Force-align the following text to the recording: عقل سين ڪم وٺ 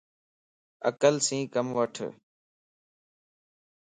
عقل 0.89 1.15
سين 1.27 1.41
ڪم 1.53 1.67
وٺ 1.77 1.95